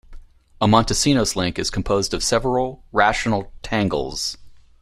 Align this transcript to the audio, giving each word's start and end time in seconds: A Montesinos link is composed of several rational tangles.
A 0.59 0.65
Montesinos 0.65 1.35
link 1.35 1.59
is 1.59 1.69
composed 1.69 2.15
of 2.15 2.23
several 2.23 2.83
rational 2.91 3.53
tangles. 3.61 4.35